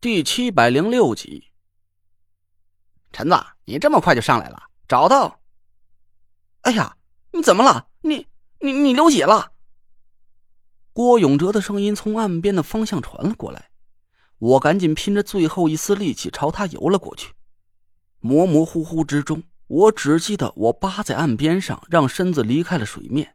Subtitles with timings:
[0.00, 1.48] 第七百零六集，
[3.10, 4.62] 陈子，你这么快就上来了？
[4.86, 5.40] 找到？
[6.60, 6.96] 哎呀，
[7.32, 7.88] 你怎么了？
[8.02, 8.28] 你
[8.60, 9.50] 你你流血了？
[10.92, 13.70] 郭永哲的声音从岸边的方向传了过来，
[14.38, 17.32] 我赶紧拼着最后一丝力气朝他游了过去。
[18.20, 23.34] 模模糊糊之中，我只记得我扒在岸边上，让身子离开了水面，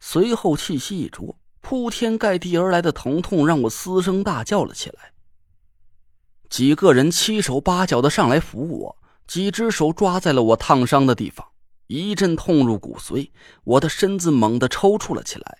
[0.00, 5.12] 随后气息一着，铺天盖地而来的疼痛让我嘶声大叫了起来。
[6.50, 11.46] 几个人七手八脚的上来扶我，几只手抓在了我烫伤的地方，
[11.86, 13.30] 一阵痛入骨髓，
[13.64, 15.58] 我的身子猛地抽搐了起来，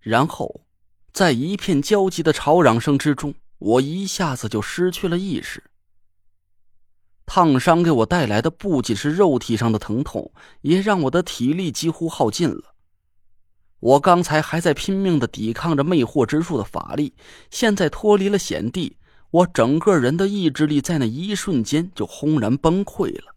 [0.00, 0.62] 然后，
[1.12, 5.64] 在一片焦急的吵嚷声之中，我一下子就失去了意识。
[7.24, 10.30] 烫伤给我带来的不仅是肉体上的疼痛，
[10.60, 12.74] 也让我的体力几乎耗尽了。
[13.80, 17.14] 我刚才还在拼命的抵抗着魅惑之术的法力，
[17.50, 18.96] 现在脱离了险地。
[19.36, 23.34] 我整个人的意志力在那一瞬间就轰然崩溃了。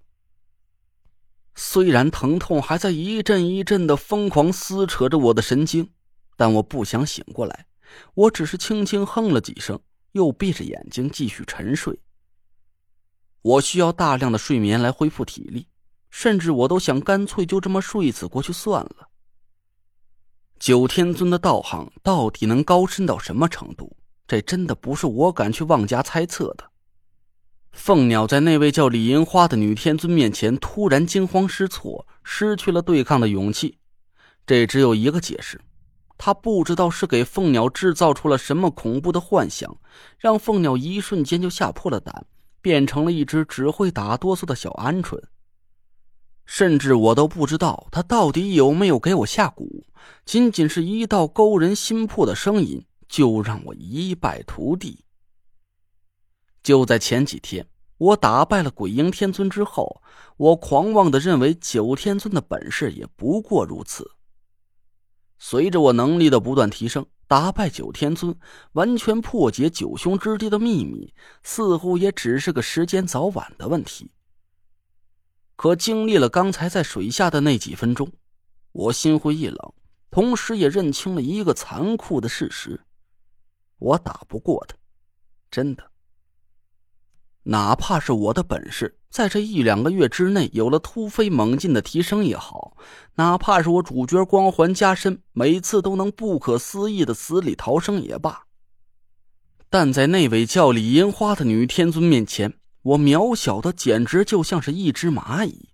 [1.55, 5.89] 虽然疼痛还在一阵一阵的疯狂撕扯着我的神经，
[6.37, 7.65] 但我不想醒过来。
[8.13, 9.77] 我只是轻轻哼了几声，
[10.13, 11.99] 又闭着眼睛继续沉睡。
[13.41, 15.67] 我需要大量的睡眠来恢复体力，
[16.09, 19.09] 甚至我都想干脆就这么睡死过去算了。
[20.57, 23.97] 九天尊的道行到底能高深到什么程度？
[24.29, 26.69] 这真的不是我敢去妄加猜测的。
[27.71, 33.79] 凤鸟在那位叫李银花的女天尊面前突然惊慌失措，失去了对抗的勇气。
[34.45, 35.59] 这只有一个解释：
[36.15, 39.75] 他不知道是给凤鸟制造出了什么恐怖的幻想，
[40.19, 42.27] 让凤鸟一瞬间就吓破了胆，
[42.61, 45.19] 变成了一只只会打哆嗦的小鹌鹑。
[46.45, 49.83] 甚至我都不知道他到底有没有给我下蛊，
[50.23, 52.85] 仅仅是一道勾人心魄的声音。
[53.09, 55.03] 就让我一败涂地。
[56.63, 60.01] 就在前几天，我打败了鬼婴天尊之后，
[60.37, 64.09] 我狂妄的认为九天尊的本事也不过如此。
[65.37, 68.37] 随着我能力的不断提升，打败九天尊，
[68.73, 74.11] 完全破解九凶之地的秘密，似乎也只是个时间早晚的问题。
[75.55, 78.11] 可经历了刚才在水下的那几分钟，
[78.73, 79.73] 我心灰意冷，
[80.11, 82.81] 同时也认清了一个残酷的事实。
[83.79, 84.75] 我打不过他，
[85.49, 85.91] 真的。
[87.43, 92.77] 哪怕是我的本事在这一两个月之内有了突飞猛进的提升也好，
[93.15, 98.43] 哪怕是我主角光环加深，每次都能不可思议的死里逃生也罢，
[99.69, 105.69] 但在那位叫李银花的女天尊面前，我渺小的简直就像是一只蚂蚁。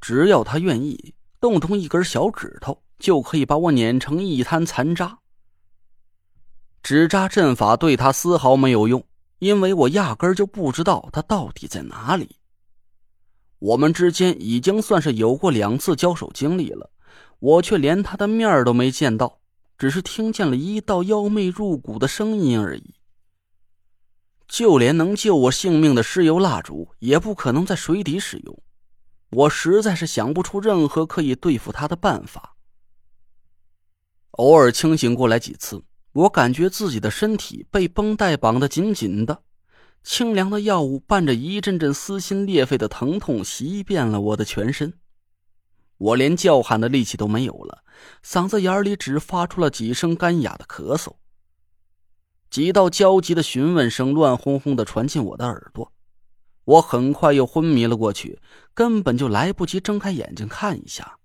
[0.00, 5.18] 只要她愿意，动动一根小指头，就可以把我碾成一滩残渣。
[6.88, 9.04] 纸扎阵法对他丝毫没有用，
[9.40, 12.36] 因为我压根就不知道他到底在哪里。
[13.58, 16.90] 我们之间已经算是有过两次交手经历了，
[17.40, 19.38] 我却连他的面都没见到，
[19.76, 22.94] 只是听见了一道妖媚入骨的声音而已。
[24.46, 28.62] 就连能救我性命的尸油蜡烛，也不可能在水底使用。
[29.32, 32.56] 我实在是想不出任何可以对付他的办法。
[34.30, 35.84] 偶尔清醒过来几次。
[36.12, 39.42] 我感觉自己的身体被绷带绑得紧紧的，
[40.02, 44.94] 清凉的药物伴着一阵阵撕心裂肺的疼痛袭遍了我的全身，
[45.98, 47.84] 我连叫喊的力气都没有了，
[48.24, 51.16] 嗓子眼里只发出了几声干哑的咳嗽。
[52.50, 55.92] 几道焦急的询问声乱哄哄的传进我的耳朵，
[56.64, 58.40] 我很快又昏迷了过去，
[58.72, 61.18] 根本就来不及睁开眼睛看一下。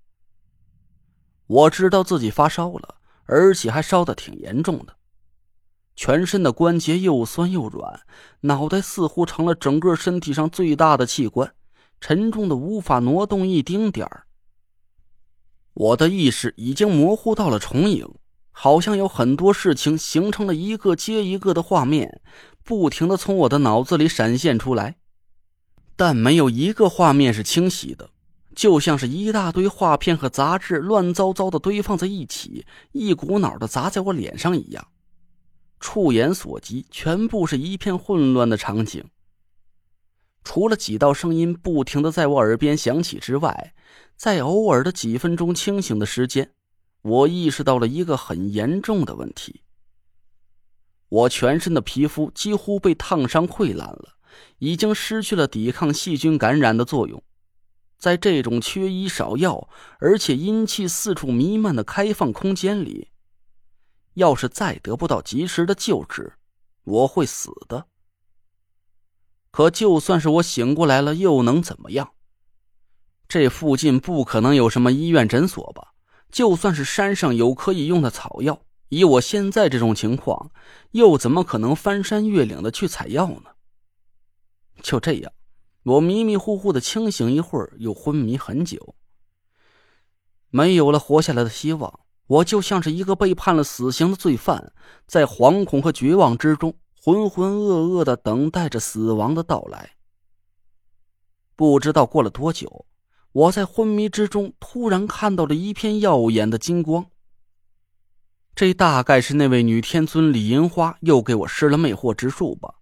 [1.48, 2.96] 我知道自己发烧了。
[3.26, 4.96] 而且还烧得挺严重的，
[5.96, 8.02] 全身的关节又酸又软，
[8.42, 11.54] 脑袋似乎成了整个身体上最大的器官，
[12.02, 14.26] 沉重的无法挪动一丁点儿。
[15.74, 18.08] 我的意识已经模糊到了重影，
[18.52, 22.22] 好像有很多事情形成了一个接一个的画面，
[22.64, 24.98] 不停的从我的脑子里闪现出来，
[25.96, 28.10] 但没有一个画面是清晰的。
[28.56, 34.88] 就像是一大堆画片和杂志乱糟糟的堆放在一起，一股脑的砸在我脸上一样。
[35.80, 39.04] 触眼所及，全部是一片混乱的场景。
[40.44, 43.74] 除了几道声音不停的在我耳边响起之外，
[44.16, 46.52] 在偶尔的几分钟清醒的时间，
[47.02, 49.62] 我意识到了一个很严重的问题：
[51.10, 54.16] 我全身的皮肤几乎被烫伤溃烂了，
[54.60, 57.22] 已经失去了抵抗细菌感染的作用。
[58.04, 59.70] 在这种缺医少药，
[60.00, 63.08] 而且阴气四处弥漫的开放空间里，
[64.16, 66.34] 要是再得不到及时的救治，
[66.84, 67.88] 我会死的。
[69.52, 72.12] 可就算是我醒过来了，又能怎么样？
[73.30, 75.94] 这附近不可能有什么医院诊所吧？
[76.30, 80.52] 就算是山上有可以用的草药，以我现在这种情况，
[80.92, 83.52] 又怎么可能翻山越岭的去采药呢？
[84.82, 85.32] 就这样，
[85.84, 88.96] 我迷迷糊糊的清醒一会儿，又昏迷很久，
[90.50, 92.00] 没有了活下来的希望。
[92.28, 94.72] 我就像是一个被判了死刑的罪犯，
[95.06, 99.92] 在惶恐和绝望之中，浑浑噩噩的等待着死亡的到来。
[101.58, 102.86] 不知道过了多久，
[103.34, 107.08] 我在昏迷之中突然看到了一片耀眼的金光。
[108.56, 112.76] 这大概是那位女天尊李银花又给我施了魅惑之术吧，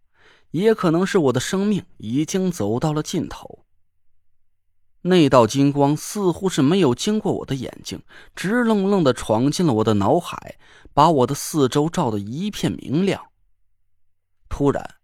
[0.51, 3.65] 也可能是我的生命已经走到了尽头。
[5.03, 8.03] 那道金光似乎是没有经过我的眼睛，
[8.35, 10.59] 直愣愣的闯进了我的脑海，
[10.93, 13.29] 把我的四周照得一片明亮。
[14.47, 14.97] 突然，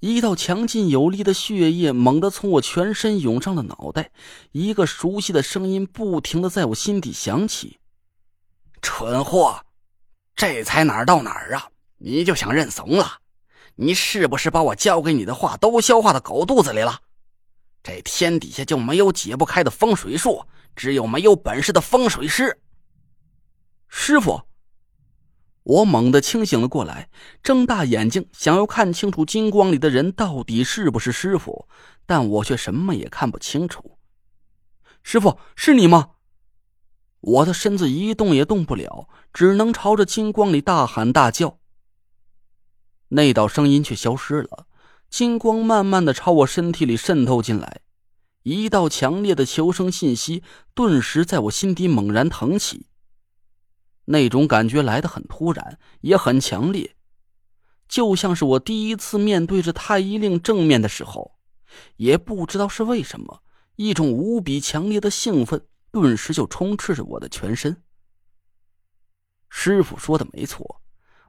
[0.00, 4.10] 一道强劲有力的血液猛地从我全身涌上了脑袋，
[4.50, 7.78] 一个熟悉的声音不停的在我心底响起
[8.82, 9.64] ：“蠢货，
[10.34, 11.68] 这才哪儿到哪儿啊？
[11.98, 13.20] 你就想认怂了？
[13.76, 17.00] 你是不是把我教给你的话都消化到狗肚子里了？”
[17.82, 22.58] 这天底下就没有解不开的风水术，只有没有本事的风水师。
[23.88, 24.40] 师傅，
[25.62, 27.10] 我猛地清醒了过来，
[27.42, 31.68] 睁大眼睛想要看清楚金光里的人到底是不是师傅，
[32.06, 33.98] 但我却什么也看不清楚。
[35.02, 36.12] 师傅，是你吗？
[37.20, 41.58] 我的身子一动也动不了，只能朝着金光里大喊大叫。
[43.14, 44.66] 那道声音却消失了。
[45.08, 47.80] 金光慢慢的朝我身体里渗透进来，
[48.42, 50.42] 一道强烈的求生信息
[50.74, 52.86] 顿时在我心底猛然腾起。
[54.06, 56.96] 那种感觉来得很突然，也很强烈，
[57.88, 61.36] 就像是我第一次面对着太医令正面的时候。
[61.96, 63.42] 也不知道是为什么，
[63.76, 67.82] 一种无比强烈的兴奋顿时就充斥着我的全身。
[69.48, 70.82] 师傅说的没错，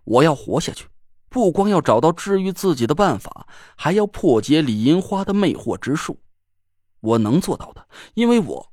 [0.03, 0.87] 我要活下去。
[1.35, 3.45] 不光要找到治愈自己的办法，
[3.75, 6.21] 还要破解李银花的魅惑之术。
[7.01, 8.71] 我能做到的，因为我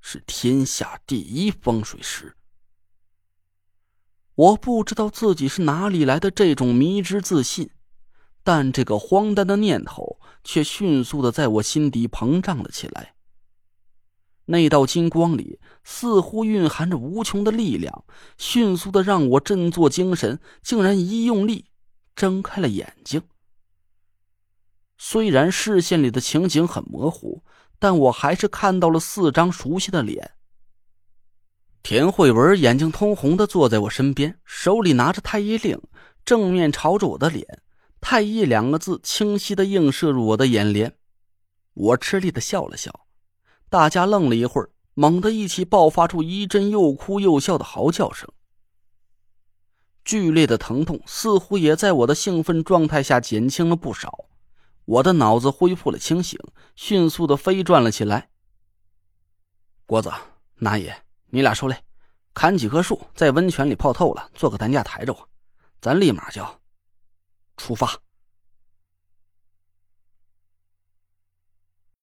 [0.00, 2.36] 是天下第一风水师。
[4.36, 7.70] 我不知道自己是哪里来的这种迷之自信，
[8.44, 13.16] 但这个荒诞的念头却迅速的在我心底膨胀了起来。
[14.44, 18.04] 那道金光里似乎蕴含着无穷的力量，
[18.38, 21.64] 迅速的让我振作精神，竟然一用力。
[22.16, 23.22] 睁开了眼睛，
[24.96, 27.44] 虽然视线里的情景很模糊，
[27.78, 30.32] 但我还是看到了四张熟悉的脸。
[31.82, 35.78] 田慧文眼睛通红的坐在我身边，手里拿着太医令，
[36.24, 37.62] 正面朝着我的脸
[38.00, 40.96] ，“太医”两个字清晰的映射入我的眼帘。
[41.74, 43.06] 我吃力的笑了笑，
[43.68, 48.26] 大家愣了一会儿，猛地一起爆发出一阵又哭又笑的嚎叫声。
[50.06, 54.26] 剧烈的疼痛似乎也在我的兴奋状态下减轻了不少，
[54.84, 56.38] 我的脑子恢复了清醒，
[56.76, 58.30] 迅速的飞转了起来。
[59.84, 60.12] 郭子、
[60.54, 61.76] 那也，你俩受累，
[62.32, 65.28] 砍几棵树，在温泉里泡透了，做个担架抬着我，
[65.80, 66.46] 咱立马就
[67.56, 67.98] 出发。